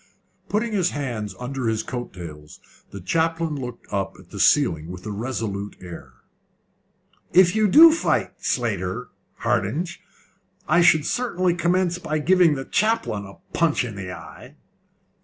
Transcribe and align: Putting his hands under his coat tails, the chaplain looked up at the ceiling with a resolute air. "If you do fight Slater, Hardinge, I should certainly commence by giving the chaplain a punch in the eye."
Putting 0.49 0.71
his 0.73 0.89
hands 0.89 1.35
under 1.39 1.67
his 1.67 1.83
coat 1.83 2.11
tails, 2.11 2.59
the 2.89 2.99
chaplain 2.99 3.55
looked 3.55 3.85
up 3.93 4.15
at 4.19 4.31
the 4.31 4.39
ceiling 4.39 4.89
with 4.89 5.05
a 5.05 5.11
resolute 5.11 5.75
air. 5.79 6.13
"If 7.33 7.55
you 7.55 7.67
do 7.67 7.91
fight 7.91 8.31
Slater, 8.43 9.09
Hardinge, 9.43 10.01
I 10.67 10.81
should 10.81 11.05
certainly 11.05 11.53
commence 11.53 11.99
by 11.99 12.17
giving 12.17 12.55
the 12.55 12.65
chaplain 12.65 13.27
a 13.27 13.35
punch 13.55 13.85
in 13.85 13.93
the 13.95 14.11
eye." 14.11 14.55